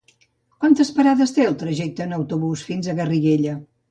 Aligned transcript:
Quantes 0.63 0.89
parades 0.99 1.33
té 1.35 1.43
el 1.51 1.59
trajecte 1.65 2.07
en 2.07 2.17
autobús 2.19 2.65
fins 2.71 2.89
a 2.89 2.95
Garriguella? 3.01 3.55